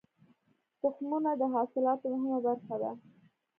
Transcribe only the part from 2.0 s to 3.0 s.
مهمه برخه ده.